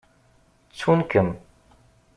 [0.69, 1.29] Ttun-kem.